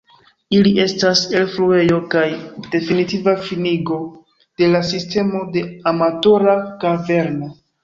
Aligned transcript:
Ili 0.59 0.69
estas 0.85 1.19
elfluejo 1.41 1.99
kaj 2.13 2.23
definitiva 2.77 3.35
finigo 3.49 3.99
de 4.63 4.73
la 4.73 4.83
sistemo 4.95 5.45
de 5.59 5.65
Amatora 5.95 6.59
kaverno. 6.87 7.55